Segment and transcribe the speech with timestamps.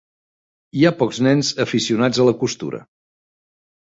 [0.79, 2.83] Hi ha pocs nens aficionats a la costura.